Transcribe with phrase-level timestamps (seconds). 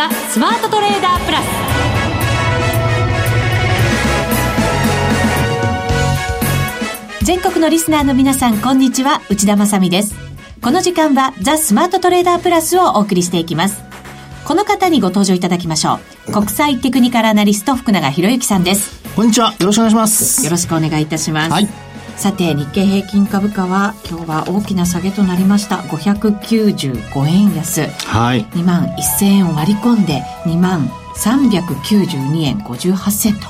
[0.00, 1.46] ザ・スマートトレーダープラス。
[7.22, 9.20] 全国のリスナーの皆さんこんにちは。
[9.28, 10.14] 内田まさです。
[10.62, 13.82] この時間はザ・スマートトレーダープラスをお送りしていきます。
[14.46, 16.32] この方にご登場いただきましょう。
[16.32, 19.02] 国際テクニカルアナリスト福永博之さんです。
[19.14, 19.52] こんにちは。
[19.60, 20.42] よろしくお願いします。
[20.42, 21.52] よろしくお願いいたします。
[21.52, 21.89] はい
[22.20, 25.76] さて日経平均株価は今日は大きな下げとなりました。
[25.76, 27.86] 595円安。
[27.86, 28.44] はい。
[28.44, 33.40] 2万1000円を割り込んで2万392円58銭と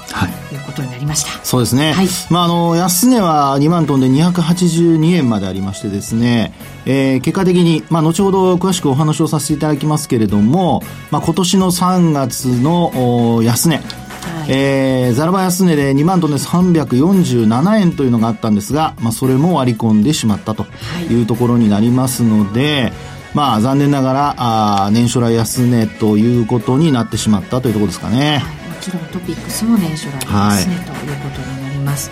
[0.54, 0.56] い。
[0.56, 6.54] うことになりました、はい、そうですね、はい、まあ、あの安値は2万トンで282円までありましてですね、
[6.86, 13.80] えー、結果的に、まあ、後ほど詳しくお話をさせていただきますけれども、まあ、今年の3月の安値
[14.22, 20.66] はい、えー、ザラバ安値で2万トンで347円というのがあったんですが、まあ、それも割り込んでしまったと
[21.10, 22.92] いうところになりますので、はい、
[23.34, 28.38] まあ、残念ながら、あ年初来安値ということになってしまったというところですかね。
[28.38, 32.10] はい、もちろんトピックスも年初来安値ということになります。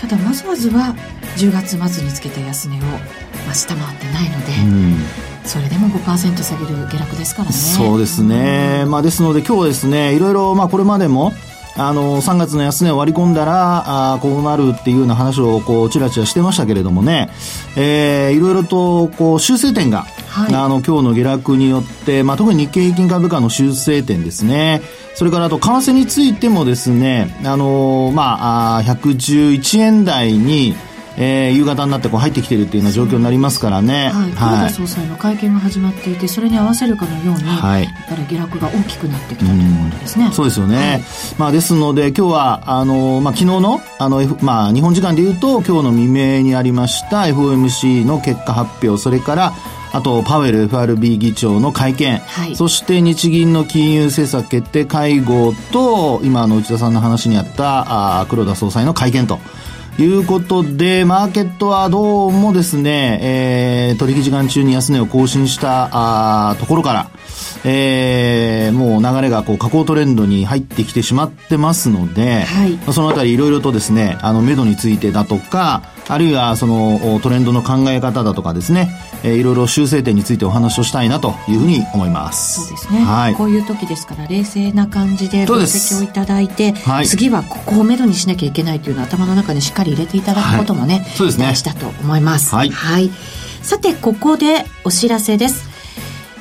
[0.00, 0.94] ただ、まずまずは
[1.36, 7.54] 10月末につけた安値を、まあ、下回ってないので、うんそれでも5%下げる下落ですからね。
[7.54, 8.84] そうですね。
[8.86, 11.32] まあ、ですので今日はですね、いろいろ、まあ、これまでも、
[11.78, 17.30] あの、3月の安値を割り込んだら、あこうなるっていうような話を、こう、ちらちらしてましたけれどもね、
[17.76, 24.80] えー、いろいろと、こう、修正点が、はい、あの、今日の下落によって、まあ、特に日経平均株価の修正点ですね。
[25.14, 30.74] それから、あと、為替についてもですね、あの、まあ、あ111円台に、
[31.16, 34.10] えー、夕方になってこう入ってきているというような状況になりますからね。
[34.10, 34.30] はい。
[34.30, 40.28] 黒田総裁の会見が始まっていて、それに合わせるかのように、はい、やっぱり下落が大きくなってきたということですね。
[40.30, 40.76] うそうですよね。
[40.76, 41.02] はい、
[41.38, 49.52] まあ、ですので、今日は、あの、まあ、昨日の、あの、F、まあ、日本時間で言うと、今日の未明にありました FOMC の結果発表、それから、
[49.92, 59.38] あと、パウエル FRB 議長の会見、はい、そして日銀の金融政策決定会合と、今の内田さんの話にあったあ黒田総裁の会見と。
[59.98, 67.10] いうことで、マーケットはどうもですね、えー、取引時間中に安値を更新したあところから、
[67.64, 78.88] えー、もう流れがこう下降トレンドに入ってきてしまってますので、はい、そのあたりいろいろとですね、あの、目処についてだとか、あるいはそのトレンドの考え方だとかですね、
[79.24, 82.60] えー、いろいろ修正点についてお話をしたいなというふうに思います。
[82.60, 83.00] そうですね。
[83.00, 83.34] はい。
[83.34, 91.46] こういう時ですから冷静な感じで分析をいただいて、はい、次はここをめどにしなきゃいけないというのを頭の中にしっかり入れていただくこともね、はい、そうですね。
[91.46, 92.54] 大事だと思います。
[92.54, 92.70] はい。
[92.70, 93.10] はい。
[93.62, 95.75] さて、ここでお知らせです。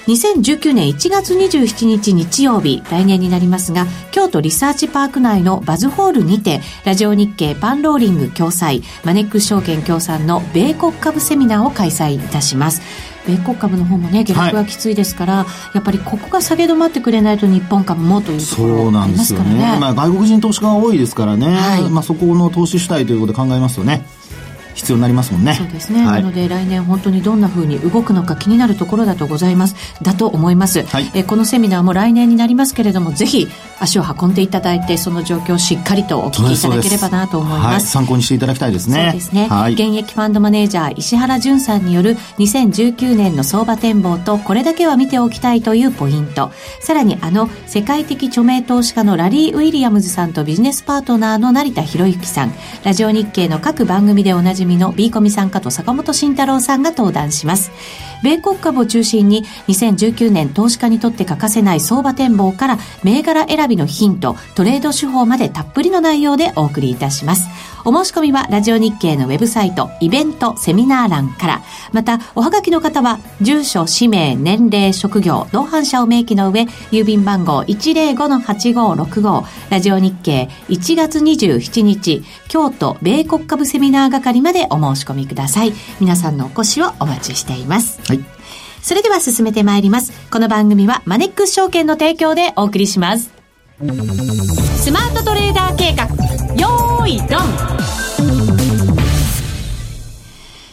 [0.07, 12.81] 2019年1月27日日曜日、来年になりますが、京都リサーチパーク内のバズホールにて、ラジオ日経パンローリング共催、マネックス証券協賛の米国株セミナーを開催いたします。
[13.25, 19.51] 米国株の方もね、下落がきついですから、はい、やっぱりここが下げ止まってくれないと日本株もというところありますからね。
[19.51, 19.77] そうなんですよね。
[19.79, 21.47] まあ外国人投資家が多いですからね。
[21.47, 24.05] はい、まあそこの投資主体ということで考えますとね。
[24.75, 25.55] 必要になりますもんね。
[25.55, 26.05] そうですね。
[26.05, 29.75] はい、なので来年本当にどんなふうに動くのか気になるところだとございます。
[30.01, 30.83] だと思います。
[30.83, 33.47] はい、えこのセミナーも来年になりますけれども、ぜひ
[33.79, 37.73] 足を運んでいただいて、その状況をしっかりとお聞きいただければなと思います。
[37.73, 39.05] はい、参考にしていただきたいですね。
[39.11, 39.47] そうですね。
[39.47, 46.51] はい、現役ファンドマネージャー石原淳さんによる2019年の相場展望とこれだけは見ておきたいというポイント。
[46.81, 52.53] さらにあの世界的著名投資家のラリー・ウィリアムズさんとビジネスパートナーの成田博之さん、
[52.83, 57.71] ラジオ日経の各番組でおなじみの B コミさんかと坂本慎太郎さんが登壇します。
[58.23, 67.47] 米国株を中心に2019年投資家にとって欠かせない相場展望から銘柄選びのヒント、トレード手法までたっぷりの内容でお送りいたします。
[67.87, 71.61] お申し込みはラジオ日経のウェブサイト、イベント、セミナー欄から。
[71.93, 85.73] また、おはがきの方は、住所、氏名、年齢、職業、同伴者を明記の上、郵便番号105-8565、ラジオ日経1月27日、京都米国株セミナー係までお申し込みください。
[85.99, 88.01] 皆さんのお越しをお待ちしています。
[88.07, 88.25] はい。
[88.81, 90.11] それでは進めてまいります。
[90.31, 93.31] この番組はマネックス証券の提供でお送りします。
[93.77, 96.07] スマートトレーダー計画、
[96.59, 97.75] よい、ドン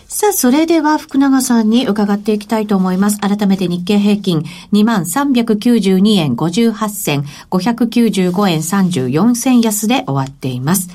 [0.09, 3.19] さあ、それでは福永さんに伺っていきたいと思います。
[3.19, 10.91] 改めて日経平均2392円58銭、595円34銭安で終わっています。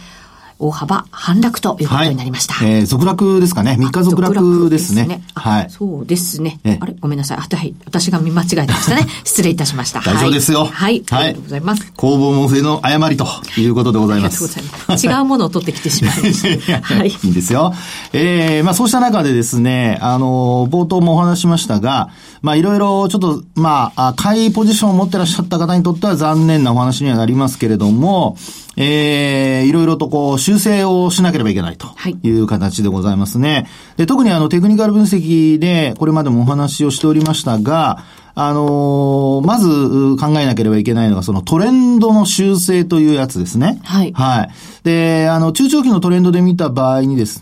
[0.60, 2.54] 大幅反落ということになりました。
[2.54, 3.78] はい、えー、続落ですかね。
[3.80, 5.04] 3日続落ですね。
[5.04, 5.70] すねはい。
[5.70, 6.60] そうですね。
[6.80, 6.96] あれ？
[7.00, 7.38] ごめんなさい。
[7.38, 7.76] はい。
[7.86, 9.08] 私が見間違えてましたね。
[9.24, 10.02] 失礼いたしました。
[10.02, 10.66] 大丈夫ですよ。
[10.66, 11.04] はい。
[11.12, 11.92] ありがとうございます。
[11.96, 13.28] 工房も笛の誤りと
[13.58, 14.44] いうことでございます。
[14.88, 15.08] ます。
[15.08, 16.82] 違うものを取ってきてしまいました。
[16.82, 17.10] はい。
[17.10, 17.74] いいんですよ。
[18.14, 22.10] えー、まあそうした中でですね、あの、冒頭もお話しましたが、
[22.42, 28.36] まあいろいろちょっと、まあ、買いポジションを持ってらっしゃった方にとっては残念なお話にはなりますけれども、
[28.76, 31.88] えー、いろいろとこう修正をしなければいけないと
[32.24, 33.54] いう形でございますね。
[33.54, 33.68] はい、
[33.98, 38.04] で特にあのテクニカル分析でこれまでもお話をしておりましたが、
[38.40, 43.82] あのー、まず考えなければいけないのが、そのトレンドの修正というやつですね。
[43.84, 44.14] はい。
[44.14, 44.50] はい。
[44.84, 47.42] で、あの、中長期のトレンドで見た場合にです、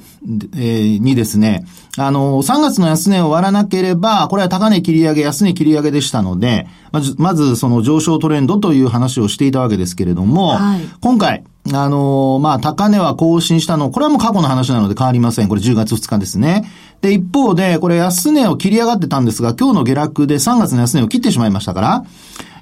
[0.55, 1.65] えー、にですね、
[1.97, 15.47] あの、3月の安値を割らなければ、これは高値切り上げ、安値切り上げでしたので、まず、まずその上昇トレンドという話をしていたわけですけれども、はい、今回、あのー、まあ、高値は更新したの、これはもう過去の話なので変わりません。
[15.47, 16.69] これ10月2日ですね。
[17.01, 22.05] で、一方で、これ安値を切り上がってたんですが、今日の下落で3月の安値を切ってしまいましたから、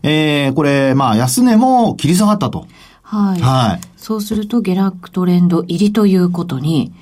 [0.03, 2.65] えー、これ、まあ、安値も切り下がったと。
[3.01, 3.41] はい。
[3.41, 3.81] はい。
[3.97, 6.93] そうすると、下落トレンド入りということに、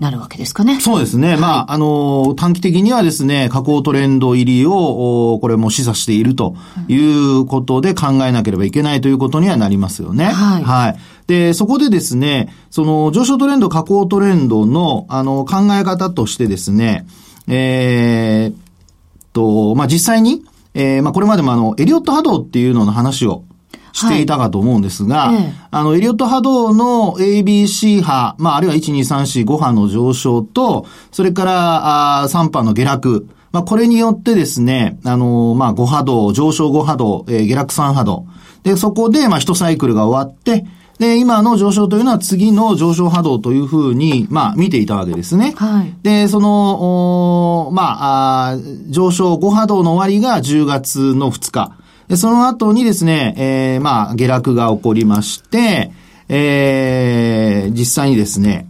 [0.00, 0.80] なるわけですかね。
[0.80, 1.32] そうですね。
[1.32, 6.56] はい、まあ、あの、短期的にはですね、下降トレンド入りを、これも示唆していると
[6.88, 10.24] いうことで考えなければいけないということにはなりますよね。
[10.24, 10.64] はい。
[10.64, 10.98] はい。
[11.26, 17.06] で、そこでですね、その上昇トレンド、下降トレンドの、あの、考え方としてですね、
[17.46, 20.42] えー、と、まあ、実際に、
[20.72, 23.44] えー、まあ、これまでもあの、エリオット波動っていうのの話を
[23.92, 38.26] していたかと思うんですが、はいええ、あの、エリオット波動の ABC 波、まあ、あるいは1、2、3、4、5波の上昇と、それから、あ3波の下落、まあ、これによってですね、あの、まあ、5波動、上昇5波動、えー、下落3波動。
[38.62, 40.66] で、そこで、まあ、1サイクルが終わって、
[41.00, 45.54] で、今の上昇というのは次の上昇波動というふうに、まあ、見ていたわけですね。
[45.56, 45.94] はい。
[46.02, 48.56] で、その、おまああ、
[48.88, 51.72] 上昇5波動の終わりが10月の2日。
[52.10, 55.92] で、その後にですね、えー、まあ、下落が起こりまして、
[56.28, 58.68] えー、実際にですね、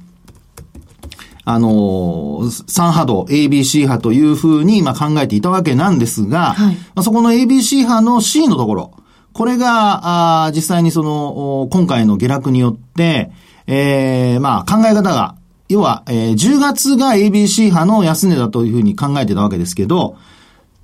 [1.46, 8.92] あのー、3波動、ABC 波というふうに、まあ、考えていたわけなんですが、はい、まあ、そこの ABC 波の C のところ、
[9.32, 13.30] これが、あ実際にその、今回の下落によって、
[13.66, 15.34] えー、まあ、考え方が、
[15.70, 20.18] 要は、えー、10月が ABC 波の安値だというふうに考えてたわけですけど、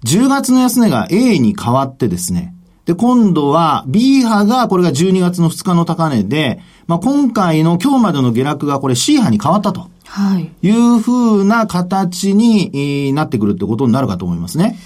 [0.04, 2.54] 10月の安値が A に変わってですね、
[2.87, 9.90] で、今度は B 波が、これが12月の2日の高値で、まあ、今回の今日までの下落がこれ C 波に変わったと。
[10.04, 10.52] はい。
[10.62, 14.78] いうふうな形になってくるってことになるかと思いますね。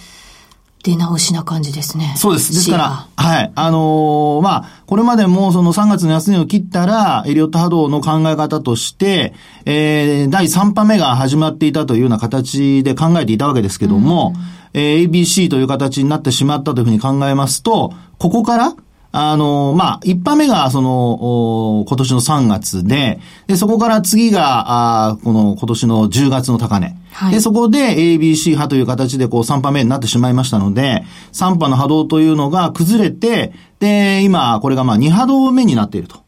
[0.82, 2.14] 出直しな感じですね。
[2.16, 2.54] そうです。
[2.54, 3.52] ですから、はい。
[3.54, 9.34] あのー、まあ、これまでもその3月の安値を切ったら、エリオット波動の考え方として、
[9.66, 18.75] えー、第3波目が始まっていたというような形で考えていたわけですけども、うんえー、ABC という形になってしまったというふうに考えますと、ここから、
[19.12, 23.19] あの、まあ、一波目が、その、今年の3月で、
[23.49, 26.96] で、そこから次が、あこの今年の10月の高値。
[27.12, 31.02] はい、で、そこで ABC 波という形で、こう、3波目になってしまいましたので、
[31.32, 36.19] 3波の波動というのが崩れて、で、今、これがまあ、2波動目になっていると。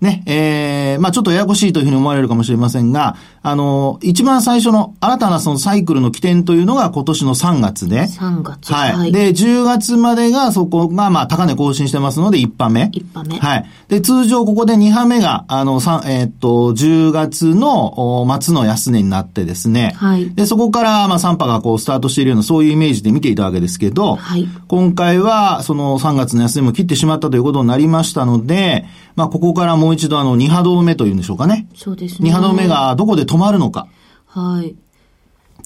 [0.00, 8.02] ね、えー、まあちょっとややこしいというふうに思われるかもしれませんが、あの、一番最初の新たなそのサイクルの起点というのが今年の3月で。
[8.02, 8.72] 3月。
[8.72, 8.92] はい。
[8.96, 12.90] はい、で、10月までがそこがまあ高値更新してますので1波目。
[12.94, 13.38] 1波目。
[13.38, 13.66] はい。
[13.88, 19.94] で、通常ここで2波目が、あの、えー、っと、10月の末の安値になってですね。
[19.96, 20.30] はい。
[20.30, 24.46] で、そこからまあ3波がこうスタートしているようなそういうイメージで見ていたわけですけど、はい。
[24.68, 28.86] 今回はその3月の安値も切ってしまったということになりましたので、
[29.18, 31.66] まあここからもう一度あの2波動目というんでしょうかね。
[31.74, 32.30] そうですね。
[32.30, 33.88] 2波動目がどこで止まるのか。
[34.26, 34.76] はい。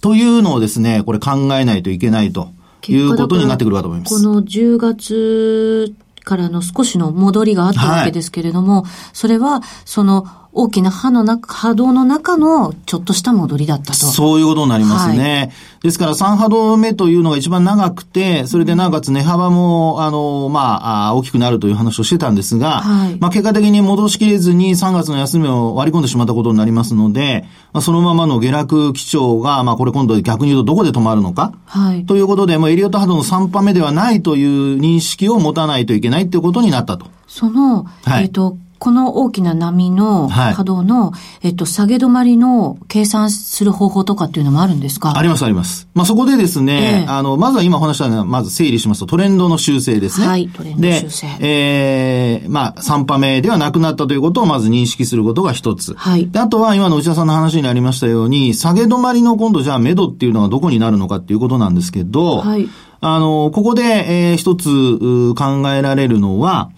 [0.00, 2.49] というのをですね、これ考えないといけないと
[2.88, 4.14] いうことになってくるかと思います。
[4.14, 5.94] この10月
[6.25, 13.94] からの少しの戻りがあったわけですけれども、はい、それは、その、大きな波の中、波動の中のちょっとした戻りだったと。
[13.94, 15.18] そういうことになりますね。
[15.38, 15.50] はい、
[15.82, 31.54] ですから3波動目というのが一番長くて、それでなおかつ値幅も、あの、まあ、大きくなるという話をしてたんですが、はい、まあ結果的に戻しきれずに3月の休みを割り込んでしまったことになりますので、まあ、そのままの下落基調が、まあこれ今度逆に言うとどこで止まるのか？
[31.64, 32.04] はい。
[32.04, 37.06] ということで、もうエリオット波動の3波目ではないという認識を持たないといけないということになったと。
[37.26, 45.17] その、はい、えっ、ー、と、この大きな波の波動の、はい、えっと、下げ止まりの計算する方法とかっていうのもあるんですか？
[45.17, 45.87] あります、あります。
[45.95, 50.27] まあ、そこでですね、えー、あの、まずは今お話したのは、まず整理しますと、トレンドの修正ですね。
[50.27, 51.29] はい、トレンド修正。
[51.29, 55.95] で、えー、まあ、3波目ではなくなったということをまず認識することが一つ。
[55.95, 56.29] はい。
[56.29, 62.69] で、あとは今の内田さんの話にありましたように、下げ止まりの今度じゃあ、目処っていうのがどこになるのかっていうことなんですけど、はい。
[63.01, 66.73] あの、ここで、えー、一つ考えられるのは、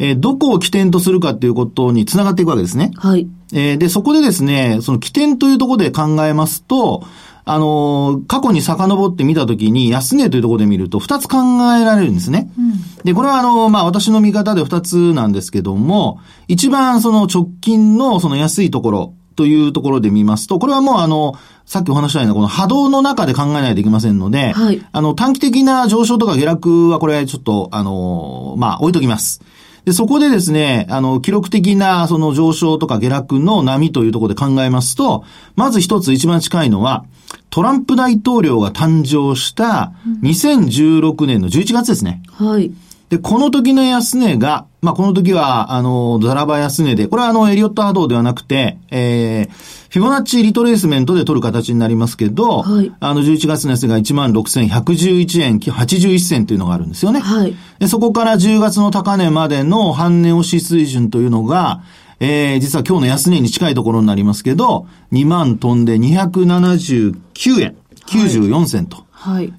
[0.00, 2.90] えー、どこを起点とするかっていうことにつながっていくわけですね。
[2.96, 3.28] はい。
[3.52, 7.04] えー、で、そこでですね、その起点というところで考えますと、
[7.44, 11.38] あのー、過去に遡ってみたときに、安値というところで見ると、二つ考
[11.74, 12.50] えられるんですね。
[12.58, 12.72] うん、
[13.04, 21.34] で、これはあのー、まあ、私の見方で二つなんですけども、一番その直近のその安いところというところで見ますと、これはもうあの、
[21.66, 29.40] さっきお話したようなこの波動の中で考えないといけませんので、はい、あの、短期的な上昇とか下落はこれちょっと、あのー、まあ、置いときます。
[29.84, 35.24] で、そこでですね、あの、記録的なその上昇とか下落の波というところで考えますと、
[35.56, 37.04] まず一つ一番近いのは、
[37.50, 42.22] トランプ大統領が誕生した2016年の11月ですね。
[42.32, 42.72] はい。
[43.10, 57.18] で、この時の安値が、まあ、この時は、あの、ザラバ安値で、これはあの、エリオット波動ではなくて、えー、フィボナッチリトレースメントで取る形になりますけど、はい、あの、11月の安値が16,111円81銭というのがあるんですよね。
[57.18, 57.56] はい。
[57.80, 61.82] で、そこから10月の高値までの半値押し水準というのが、
[62.20, 67.14] えー、実は今日の安値に近いところになりますけど、2万飛んで279
[67.60, 67.76] 円
[68.06, 68.98] 94銭と。
[68.98, 69.06] はい。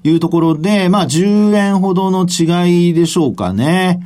[0.04, 4.00] いうところで、まあ、10円ほどの違いでしょうかね。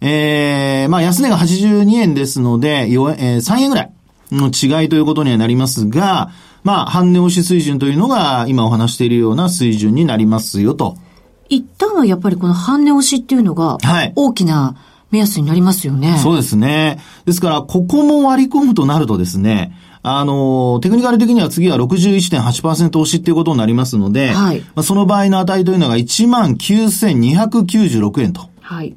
[0.00, 3.92] えー、まあ、安値が82円ですので、4えー、3円ぐらい
[4.30, 6.30] の違いということにはなりますが、
[6.64, 10.96] まあ、半値押し水準というのが、今お話しているような水準になりますよと。
[11.48, 14.12] 一旦はやっぱりこの半値押しっていうのが、はい。
[14.16, 14.76] 大きな
[15.10, 16.18] 目安になりますよね。
[16.18, 16.98] そうですね。
[17.24, 19.72] ですから、ここも割り込むとなるとですね、
[20.08, 24.60] あの、テクニカル的には次は61.8%押しっていうことになりますので、はい。
[24.60, 28.48] まあ、その場合の値というのが19,296円と。
[28.60, 28.94] はい。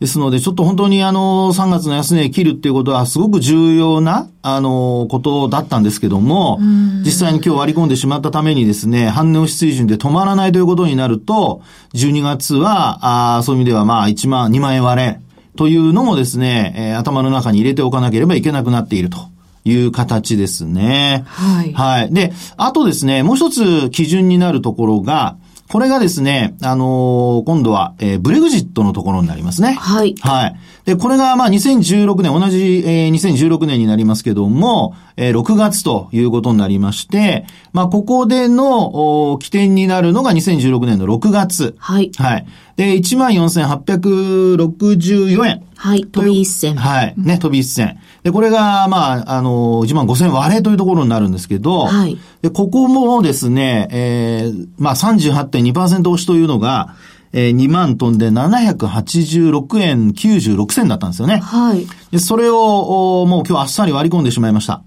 [0.00, 6.58] ですので、ちょっと本当にあの、3月の安値切るっていうことはすごく重要な、あの、ことだったんですけども、
[7.04, 11.62] 実際に今日割り込んでしまったためにですね、半値押し水準で止まらないということになると、
[11.94, 15.20] 12月は、あそういう意味ではまあ1万、2万円割れ
[15.54, 19.37] というのもですね、えー、頭の中に入れておかなければいけなくなっていると。
[19.64, 21.24] いう形ですね。
[21.26, 21.72] はい。
[21.72, 22.12] はい。
[22.12, 25.36] で、あとですね、もう一つ基準になるところが、
[25.68, 29.74] これがですね、あのー、今度は、えー、ブレグジットのところになりますね。
[29.74, 30.14] はい。
[30.20, 30.56] はい。
[30.86, 41.76] で、これが、まあ、2016年、同じ、えー、2016年になりますけども、えー、6月ということになりまして、まあ、ここでの、お起点になるのが2016年の6月。
[41.78, 42.12] はい。
[42.16, 42.46] はい。
[42.76, 45.67] で、14,864円。
[45.80, 46.04] はい。
[46.04, 46.74] 飛び一銭。
[46.74, 47.14] はい。
[47.16, 48.00] ね、飛び一銭。
[48.24, 52.18] で、これが、まあ、あの、1万5千割れというところになるんですけど、はい。
[52.42, 56.96] で、ここもですね、えー、まあ38.2%押しというのが、
[57.32, 61.36] えー、2万トンで786円96銭だったんですよね。
[61.36, 61.86] はい。
[62.10, 64.82] で、それを、もう今日あっさり割り込んでしまいました。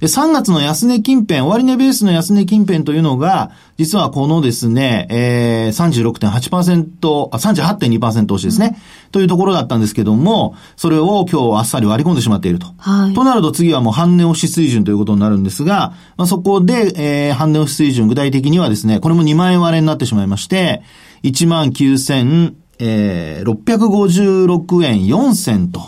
[0.00, 8.76] で、3月の安値近辺、終値ベースの安値近辺というのが、実はこのですね、えー、36.8%、あ、38.2%押しですね、
[9.06, 12.66] うん、というところだったんですけども、それを今日あっさり割り込んでしまっていると。
[12.76, 13.14] はい。
[13.14, 20.82] となると次はもう半値押し水準ということになるんですが、まあ、そこで、えー、半値押し水準、具体的にはですね、これも2万円割れになってしまいまして、
[21.22, 25.80] 1万9000、えー、656円4銭と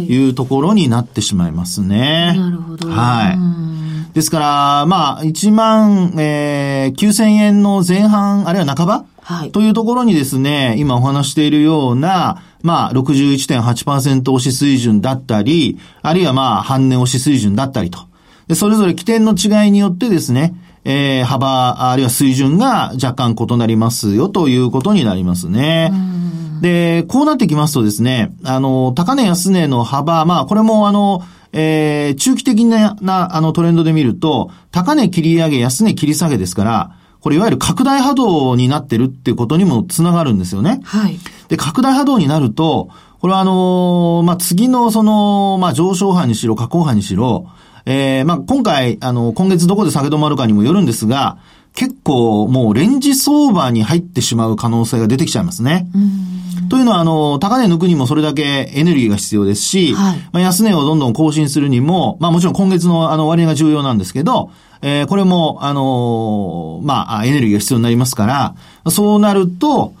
[0.00, 2.28] いうところになってしまいますね。
[2.28, 2.88] はい、なるほど。
[2.88, 4.14] はい。
[4.14, 9.52] ですから、まあ、1万、えー、9000円の前半、あるいは半ばはい。
[9.52, 17.98] というところにですね、今お話しているような、まあ、61.8%押し水準だったり、あるいはまあ、半値押し水準だったりと。
[18.46, 20.54] で、それぞれ起点の違いによってですね、
[20.84, 25.92] えー、幅、あるいは水準が若干異なりますよということになりますね。
[26.60, 40.80] で、こうなってきますとですね、あの、高値安値の幅、まあ、これもあの、えー、中期的な、な、あの、トレンドで見ると、高値切り上げ、安値切り下げですから、これいわゆる拡大波動になってるっていうことにもつながるんですよね。
[40.84, 41.18] はい。
[41.48, 47.46] で、拡大波動になると、これはあのー、まあ、次のその、まあ、上昇波にしろ、下降波にしろ、
[47.86, 51.38] えー、まあ、今回、あの、今月どこで下げ止まるかにもよるんですが、
[51.74, 55.86] 結構もうレンジ相場に入ってしまう可能性が出てきちゃいますね。
[56.68, 64.50] というのは、あの、高値抜くにもそれだけエネルギーが必要ですし、はい、まあ、安値をどんどん更新するにも、まあもちろん今月のあの割が重要なんですけど、
[64.82, 69.94] えー、これも、あのー、まあ、エネルギーが必要になりますから、そうなると、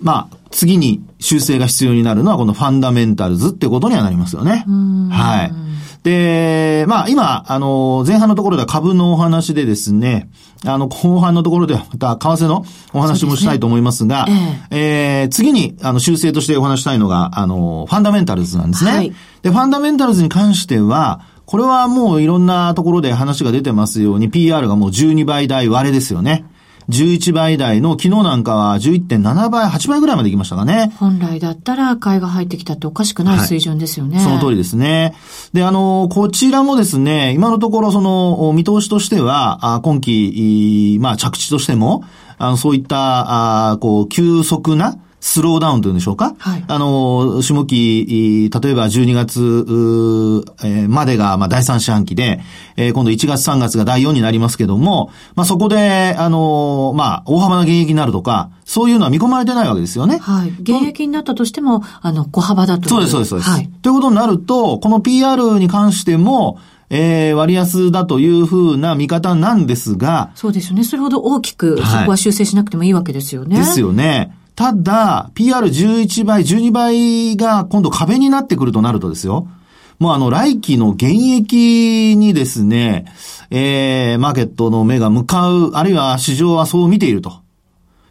[0.00, 4.64] まあ、次に修正が必要になるのはこのファンダメンタルズってことにはなりますよね。
[5.10, 5.52] はい。
[6.02, 10.30] で、まあ今、あの、前半のところでは株のお話でですね、
[10.64, 18.90] あの、後半のところではまた為替のお話もしたいと思いますが、すねえー、えー、次に、あの、修正としてお話したいのが、あの、ファンダメンタルズなんですね。
[18.90, 19.12] はい、
[19.42, 26.44] で、ファンダメンタルズに関しては、これはもういろんなところで話が出てますように、PR がもう12倍台割れですよね。
[26.88, 30.92] 11倍台の昨日なんかは11.7倍、8倍ぐらいまで行きましたかね。
[30.96, 34.16] 本来だったら買いが入ってきたっておかしくない水準ですよね。
[34.16, 35.14] はい、その通りですね。
[35.52, 42.04] で、あの、こちらもですね、今のところその見通しとしては、今期、まあ着地としても、
[42.38, 46.34] あの、そういった、あこう、急速な、スローダウンというんでしょうか？
[46.38, 46.64] はい。
[46.66, 49.40] あの、下期、例えば12月、
[50.64, 52.40] えー、までが、まあ、第3四半期で、
[52.76, 60.18] えー、今度1月3月が第4になりますけども、まあ、そこで、あの、まあ、大幅な減益になるとか、そういうのは見込まれてないわけですよね。
[60.18, 60.52] はい。
[60.60, 63.50] 減益になったとしても、あの、小幅だとそうです、そうです、そうです。
[63.50, 63.70] はい。
[63.82, 66.58] ということになると、この PR に関しても、
[66.90, 70.30] えー、割安だというふうな見方なんですが。
[70.34, 70.84] そうですよね。
[70.84, 73.58] それほど大きく、そこは修正しなくてもいいわけですよね。
[73.58, 74.34] ですよね。
[74.58, 79.46] ただ、PR11 倍、12倍が今度壁になってくるとなるとですよ。
[80.00, 83.04] もうあの、来期の現役にですね、
[83.52, 87.34] えー、マーケットの目が向かう、あるいは市場はそう見ていると。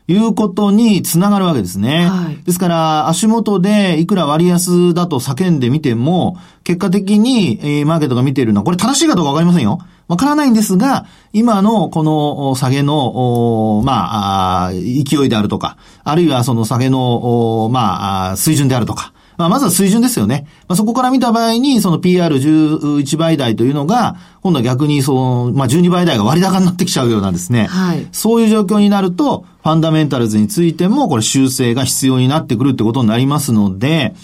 [0.08, 2.08] いうことにつながるわけですね。
[2.08, 9.80] はい、ですから、足元でいくら割安だと叫んでみても、結果的に、えー、マーケットが見ているのは、これ正しいかどうかわかりませんよ。
[10.08, 20.48] わからないんですが、今のこの下げの、まあ、勢いであるとか、あるいはその下げの、まあ、水準であるとか、まあ、まずは水準ですよね。
[20.68, 27.68] まあ、そこから見た場合に、その PR11 倍台というのが、今度は逆にその、まあ、12倍台が割高になってきちゃうようなんですね。
[27.68, 28.08] はい。
[28.12, 34.16] そういう状況になると、ファンダメンタルズについても、これ修正が必要になってくるってことになりますので、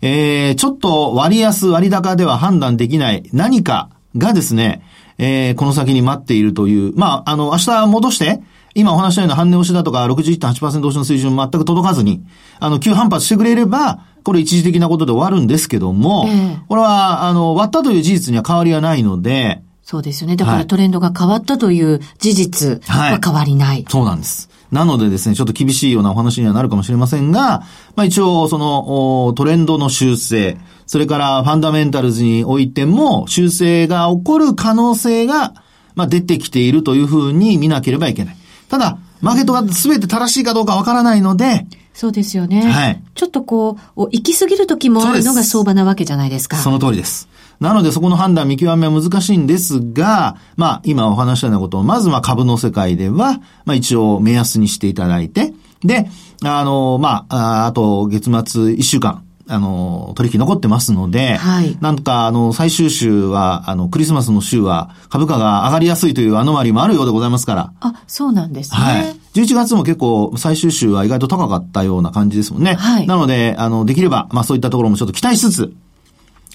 [0.00, 4.82] えー、ちょっと割安割高では判断できない何かがですね、
[5.24, 8.42] えー、この先に待っているという、まあ、あの、明日戻して、
[8.74, 12.24] 今お話したような半値押しだとか61.8%押しの水準全く届かずに、
[12.58, 20.36] あの、急反発してくれれば、これ一時的なことで終わるんですけども、えー、これは、あの、割ったという事実には変わりはないので、そうですよね。
[20.36, 23.68] だからトレンドが変わったという事実は変わりない。
[23.68, 24.48] はい、そうなんです。
[24.72, 27.62] なのでですね、ちょっと厳しいようなお話にはなるかもしれませんが、
[27.94, 30.56] まあ一応、その、トレンドの修正、
[30.92, 35.54] それからファンダメンタルズにおいても、修正が起こる可能性が、
[35.94, 38.36] まあ出てきているというふうに見なければいけない。
[38.68, 42.60] ただ、マーケットが全て正しいかどうかわからないので、そうですよね。
[42.60, 43.02] はい。
[43.14, 46.58] ちょっとこう、行き過ぎる時もあるのが相場なわけじゃないですか。
[46.58, 47.26] その通りです。
[47.58, 56.10] なのでそこの判断、見極めは難しいんですが、まあ今お話したようなことを、まずは株の世界では、まあ一応目安にしていただいて、で、
[56.44, 58.30] あの、まあ、あと月末
[58.74, 61.76] 1週間、あの、取引残ってますので、はい。
[61.80, 67.72] なんとか、あの、最終週は、あの、クリスマスの週は株価が上がりやすいというアノマリもあるようでございますから。
[67.80, 68.78] あ、そうなんですね。
[68.78, 69.16] はい。
[69.34, 72.74] 11月も結構最終週は意外と高かったような感じですもんね。
[72.74, 73.06] はい。
[73.06, 75.74] なので、あの、できれば、まあそういったところもちょっと期待しつつ、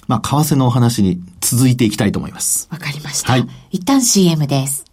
[0.06, 2.66] まあ、為替のお話に続いていきたいと思います。
[2.70, 3.32] わかりました。
[3.32, 3.46] はい。
[3.70, 4.84] 一旦 CM です。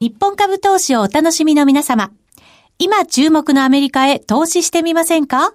[0.00, 2.10] 日本株投資をお楽しみの皆様。
[2.78, 5.54] 今注目のアメリカへ投資してみませんか？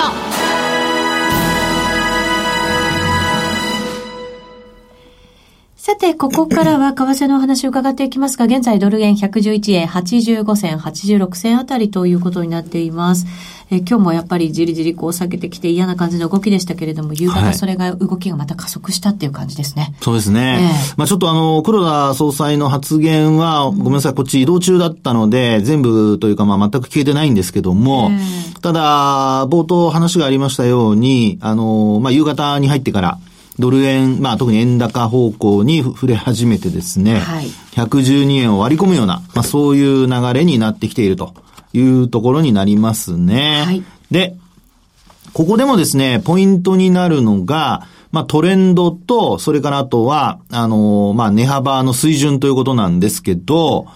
[5.83, 13.25] さて、ここからは為替のお話を伺っていきますが、現在ドル円111円85銭、86銭あたりということになっています。
[13.71, 19.81] え今日もやっぱりじりじりこう下げてきて嫌な感じの動きでしたけれども、夕方それが動きがまた加速したっていう感じですね。
[19.81, 20.59] はい、そうですね。
[20.61, 33.17] えー、まあちょっとあの、黒田総裁の発言は、ごめんなさい、こっち移動中だったので、全部というかまあ全く聞けてないんですけども、えー、ただ、冒頭話がありましたように、あの、まあ夕方に入ってから、
[33.59, 41.33] ドル円、まあ特に円高方向に触れ始めてですね、はい、112円を割り込むような、まあそういう流れになってきていると
[41.73, 43.63] いうところになりますね。
[43.65, 44.35] はい、で、
[45.33, 53.87] ここでもですね、ポイントになるのが、まあトレンドと、それからあとは、あの、まあ値幅の水準ということなんですけど、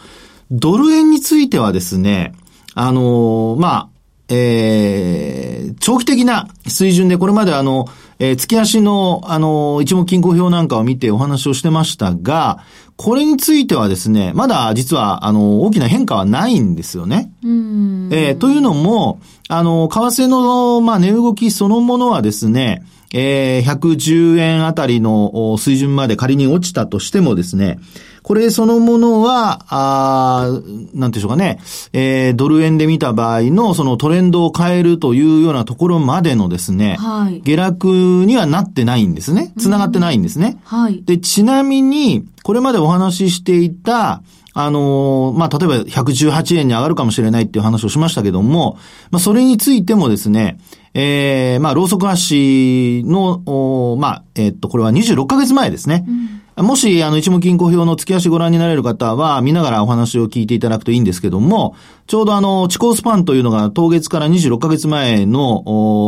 [0.52, 2.34] ドル円についてはですね、
[2.76, 3.90] あの、まあ、
[4.28, 7.86] えー、長期的な水準で、これまであの、
[8.18, 12.60] えー、月足の、あの、一目均衡表なんかを見てお話をしてましたが、
[12.98, 17.32] これについてはですね、まだ実は、あの、大きな変化はないんですよね。
[17.44, 22.84] えー、というのも、あの、為替の、まあ、値動きそのものはですね、
[23.14, 27.80] えー、110円あたりの水準まで仮に落ちたとしてもですね、
[28.26, 31.60] これそのものは、あなんていうんでしょうかね、
[31.94, 37.88] えー、ドル円で見た場合のそのトレンドを変えるというようなところまでのですね、はい、下落
[38.26, 39.54] にはなってないんですね。
[39.60, 40.58] 繋がってないんですね。
[40.64, 41.04] はい。
[41.04, 44.24] で、ちなみに、これまでお話ししていた、
[44.56, 48.80] あのー、まあ、例えば118円に上がるかもしれないっていう話をしましたけども、
[49.12, 50.58] まあ、それについてもですね、
[50.96, 56.06] ええー、まあ、ローソク足の、まあ、えー、っと、これは26ヶ月前ですね。
[56.08, 61.76] うんもし、あの、一目金庫表の月足ご覧になれる方は、見ながらお話を聞いていただくといいんですけども、
[62.08, 65.64] ちょうどあの、地高スパンというのが、当月から26ヶ月前の、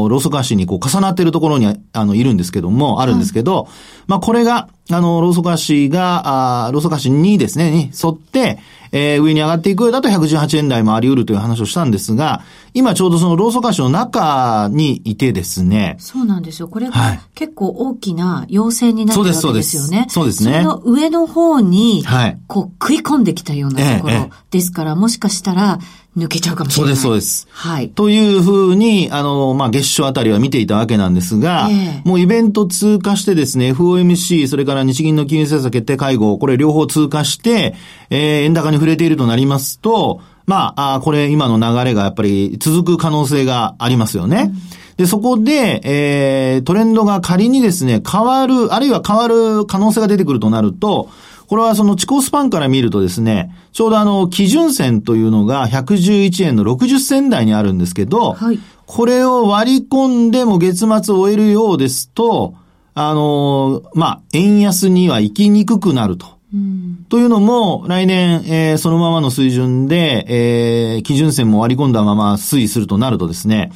[0.10, 3.68] ローソク足にこう重なっているところに、あの、いるんですけども、あるんですけど、はい、
[4.08, 8.60] まあ、これが、あの、ローソク足が、あローソク足にですね、に沿って、
[8.92, 12.42] えー、上に上がっていくようだと118円台もあり得るという話をしたんですが、
[12.74, 15.96] 今ちょうどそのローソク足の中にいてですね。
[16.00, 16.68] そうなんですよ。
[16.68, 16.94] これが
[17.34, 20.06] 結構大きな陽性になってるわけですよね。
[20.10, 20.62] そうですね。
[20.64, 22.06] その上の方に、
[22.48, 25.80] こう食い込んできたようなところですから、もしかしたら、
[26.18, 26.96] 抜けちゃうかもしれない。
[26.96, 27.68] そうです、そうです。
[27.68, 27.90] はい。
[27.90, 37.76] というふうに、あの、まあ、月初あたりは見ていたわけなんですが、えー、もうイベント通過してですね、FOMC、それから日銀の金融政策決定会合、これ両方通過して、
[38.10, 44.52] えー、円高に触れているとなりますと、まあ、あこれ今の流れがやっぱり続く可能性がありますよね。
[44.52, 51.10] うんで、そこで、えー、トレンドが仮にですね、変わる、あるいは変わる可能性が出てくるとなると、
[51.48, 62.56] これはその地高スパンから見るとですね、ちょうどあの、基準線というのが111円の60銭台にあるんですけど、はい、これを割り込んでも月末を終えるようですと、
[62.94, 66.38] あの、まあ、円安には行きにくくなると。
[66.54, 73.72] うん、というのも、来年、えー、そのままの水準で、えー、基準線も割り込んだまま推移するとなるとですね、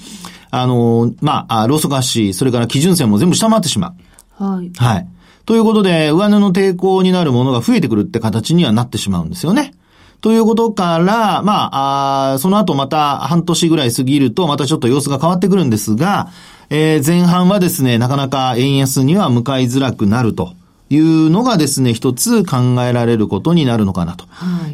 [0.50, 3.94] あの、まあ、ローソク足、それから基準線も全部下回ってしま
[4.40, 4.44] う。
[4.44, 4.72] はい。
[4.76, 5.08] はい。
[5.46, 9.74] ということで、上値の抵抗になるものが増えてくるって形にはなってしまうんですよね。
[10.22, 16.30] ということから、まあ、あその後また半年ぐらい過ぎると、またちょっと様子が変わってくるんですが、
[16.70, 20.54] えー、前半はですね、なかなか円安には向かいづらくなると。
[20.92, 24.26] いうのがですね、一つ考えられることになるのかなと。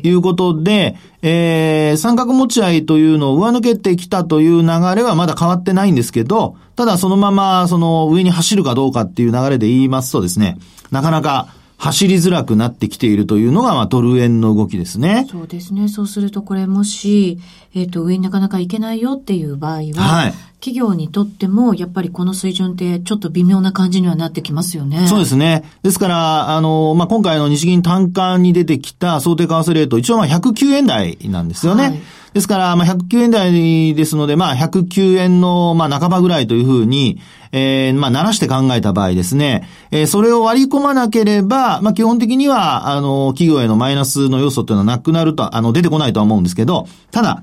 [0.03, 10.58] いうことで、はい、えー、三角持ち合いというのを上抜けてきたという流れはまだ変わってないんですけど、ただそのままその上に走るかどうかっていう流れで言いますとですね、
[10.89, 15.27] なかなか走りづらくなってきているというのが、まあ、ドル円の動きですね。
[15.30, 15.88] そうですね。
[15.88, 17.39] そうすると、これもし、
[17.75, 25.08] えっ、ー、と、上になかなか行けないよっていう場合は、はい、企業にとっても、やっぱりこの水準ってちょっと微妙な感じにはなってきますよね。
[25.08, 25.63] そうですね。
[25.84, 31.84] ですから、あの、まあ、今回の日銀単価に出てきた想定為替レート、一応まあ109円台なんですよね。
[31.84, 32.02] はい
[32.34, 37.20] ですから、まあ、109円台ですので、まあ、109円の、まあ、半ばぐらいというふうに、
[37.52, 47.41] えー、まあ、鳴らして考えた場合ですね、えー、それを割り込まなければ、まあ、基本的には、あの、企業へのマイナスの要素っていうのはなくなると、あの、出てこないとは思うんですけど、ただ、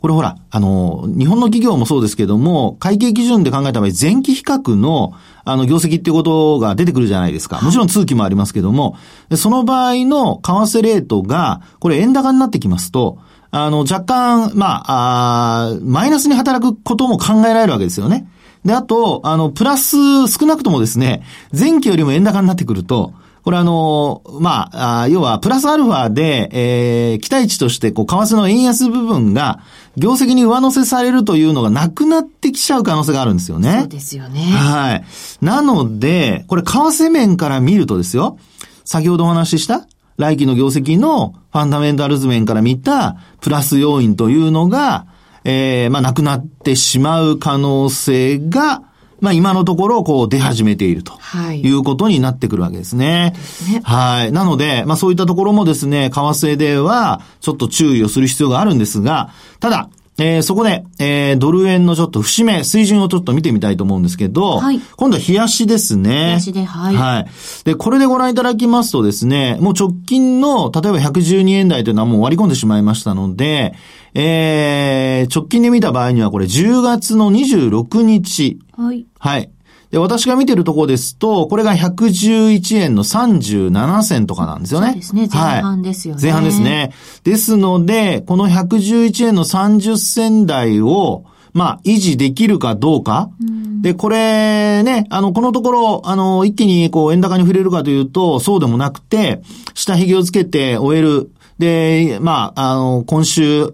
[0.00, 5.12] これほら、あの、日本の企業もそうですけども、会計基準で考えた場合、前期比較の、
[5.44, 7.60] あの、業績っていうことが出てくるじゃないですか。
[7.62, 8.96] もちろん通期もありますけども、
[9.34, 13.18] その場合の為替レートが、これ円高になってきますと、
[13.50, 18.28] あの、若干、まあ、あマイナスに働くことも考えられるわけですよね。
[18.64, 19.96] で、あと、あの、プラス
[20.28, 21.22] 少なくともですね、
[21.58, 23.14] 前期よりも円高になってくると、
[23.48, 29.60] これあの、まあ、あ要は、プラスアルファで、えー、期待値として、こう、為替の円安部分が、
[29.96, 33.78] 業績に上乗せされるというのがなくなってきちゃう可能性があるんですよね。
[33.80, 34.42] そうですよね。
[34.42, 35.04] はい。
[35.40, 38.36] なので、これ、為替面から見るとですよ、
[38.84, 39.86] 先ほどお話しした、
[40.18, 45.06] 来期の業績のファンダメンタルズ面から見たプラス要因というのが、
[45.44, 48.82] えー、まあ、なくなってしまう可能性が、
[49.20, 51.18] まあ今のところこう出始めていると
[51.52, 53.34] いうことになってくるわけですね。
[53.64, 53.72] はい。
[53.74, 54.32] ね、はい。
[54.32, 66.10] なので、まあそういったところもですね、為替ではちょっと注意をする必要があるんですが、ただ、えー、そこで、えー、ドル円のちょっと節目、水準をちょっと見てみたいと思うんですけど、はい、今度は冷やしですね。
[66.10, 66.96] 冷やしで、はい。
[66.96, 67.26] はい。
[67.64, 73.74] で、これでご覧いただきますとですね、もう直近の、例えば112円台というのはもう割り込んでしまいましたので、
[74.14, 78.58] えー、直近で見た場合にはこれ10月の26日。
[78.76, 79.06] はい。
[79.18, 79.50] はい。
[79.90, 84.88] で、私が見てるところですと、これが111円の37銭とかなんですよね。
[84.88, 85.28] そうですね。
[85.32, 86.16] 前半ですよね。
[86.16, 86.92] はい、前半ですね。
[87.24, 93.30] ですので、この111円の30銭台を、まあ、維持できるかどうか。
[93.40, 99.40] うん、で、これね、あの、このところ、あの、一気にこう、円高に触れるかというと、そうでもなくて、
[99.74, 101.30] 下髭をつけて終える。
[101.58, 103.72] で、まあ、あの、今週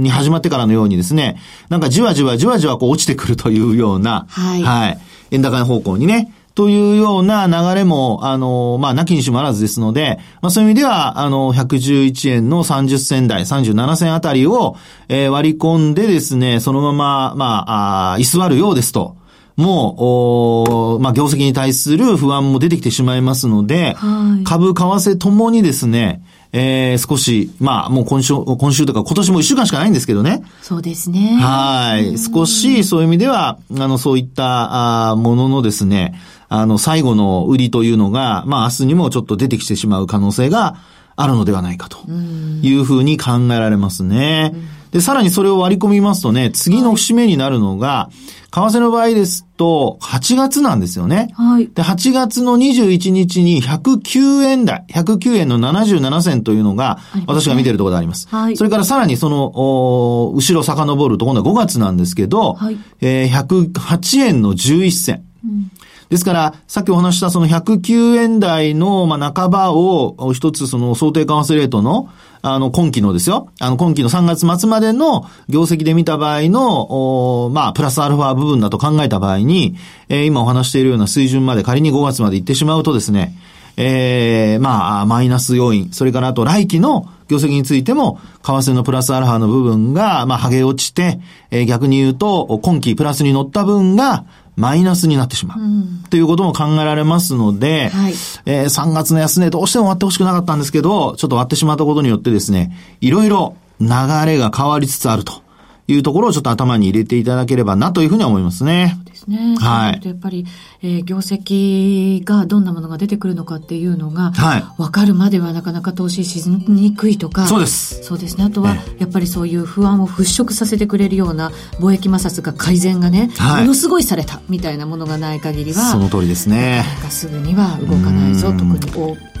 [0.00, 1.36] に始まってからのようにですね、
[1.68, 4.62] なんかじわじわじわじわこう落ちてくるというような、はい。
[4.62, 4.98] はい。
[5.30, 14.76] 円高方向にね、というような流れも、あの、まあ、なきにしもあらずですので、まあ、そういう意味では、あの、111円の30銭台、37銭あたりを、
[15.08, 19.16] えー、割り込んでですね、そのまま、まあ、あ居座るようですと。
[19.56, 30.42] もう、おまあ、業績に対する不安も出てきてしまいますので、はい、株、為替ともにですね、えー、少し、まあ、もう今週、今週とか今年も一週間しかないんですけどね。
[30.62, 31.38] そうですね。
[31.40, 32.18] はい。
[32.18, 36.14] 少し、そういう意味では、あの、そういった、あもののですね、
[36.48, 40.76] あの、最後の売りというのが、まあ、明日にもちょっと出てきてしまう可能性が
[41.14, 44.52] あるのではないかというふうに考えられますね。
[44.92, 48.10] で、さらにそれを割り込みますとね、次の節目になるのが、
[48.52, 51.30] 為替の場合ですと、8月なんですよね。
[51.34, 51.68] はい。
[51.68, 58.26] で、8月の21日に109円台、109円の77銭というのが、私が見てるところであります。
[58.28, 58.56] はい。
[58.56, 62.78] それからさらにその、お後ろ遡ると、今度は5月なんですけど、はい。
[63.00, 65.24] えー、108円の11銭。
[65.44, 65.70] うん
[66.10, 72.10] ですから、さっきお話したその109円台の、まあ、半ばを、一つその想定為替レートの、
[72.42, 73.50] あの、今期のですよ。
[73.60, 79.76] あの、今期の3月末までの業績で見た場合の、おまあ、プラスアルファ部分だと考えた場合に、
[80.08, 83.36] えー、今お話しているような水準まで仮に5月まで行ってしまうとですね、
[83.76, 91.20] えー、まあ、マイナス要因、それからあと来期の業績についても、為替のプラスアルファの部分が、まあ、剥げ落ちて、
[91.50, 94.24] えー、逆に言うと、今期プラスに乗った分が、
[94.60, 95.58] マイナスになってしまう。
[95.58, 98.12] うん、ということも考えられますので、はい、
[98.44, 103.88] えー、3月の安値どうしても割ってほしくなかったんですけど、ちょっと割ってしまったことによってですね、いろいろ流
[104.26, 105.42] れが変わりつつあると
[105.88, 108.98] いうところをちょっと頭に入れていただければなというふうに思いますね。
[109.06, 109.56] ですね。
[109.58, 110.00] はい。
[110.06, 110.46] やっぱり、
[110.82, 114.64] えー、業績がどんなものが出てくるのかっていうのが、はい。
[114.78, 117.46] わかるまではなかなか投資しにくいとか。
[117.46, 118.02] そうです。
[118.02, 118.44] そうですね。
[118.44, 126.84] あとは、やっぱりそういう不安を払拭させてくれるような貿易摩擦が改善がね、はい、ものすごいされたみたいなものがない限りは、その通りですね。
[126.94, 128.50] なんかすぐには動かないぞ。
[128.52, 128.80] 特に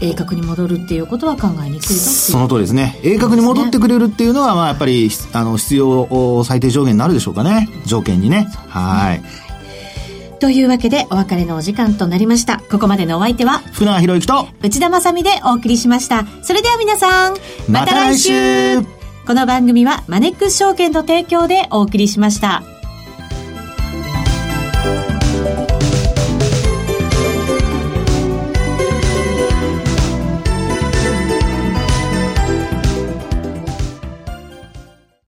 [0.00, 2.98] 鋭角に戻るっていうことは考えにくいぞその通りですね。
[3.02, 7.68] 鋭角に戻ってくれるっていうのは、まあやっぱり、あの、必要最低上限になるでしょうかね。
[7.86, 8.48] 条件にね。
[8.68, 9.49] はい。
[10.40, 12.60] というわけでお別れのお時間となりました。
[12.70, 16.24] ここまでのお相手は福永博之と内田まさでお送りしました。
[16.42, 17.36] それでは皆さん、
[17.68, 18.86] また来週、ま、
[19.26, 22.62] この番組はマネックス証券の提供でお送りしました。